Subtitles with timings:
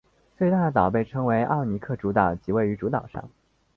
[0.35, 3.29] 最大的岛被称为奥克尼主岛即位于主岛上。